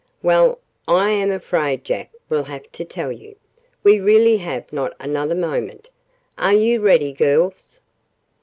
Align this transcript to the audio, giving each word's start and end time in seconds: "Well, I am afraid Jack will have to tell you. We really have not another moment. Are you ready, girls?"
"Well, 0.23 0.57
I 0.87 1.11
am 1.11 1.31
afraid 1.31 1.83
Jack 1.83 2.09
will 2.27 2.45
have 2.45 2.71
to 2.71 2.83
tell 2.83 3.11
you. 3.11 3.35
We 3.83 3.99
really 3.99 4.37
have 4.37 4.73
not 4.73 4.93
another 4.99 5.35
moment. 5.35 5.91
Are 6.39 6.55
you 6.55 6.81
ready, 6.81 7.11
girls?" 7.13 7.81